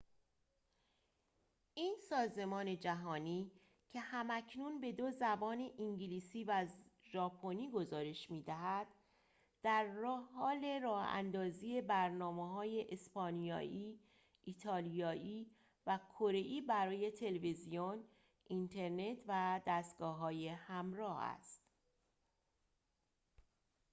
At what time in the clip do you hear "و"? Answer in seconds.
6.43-6.67, 15.87-15.99, 19.27-19.61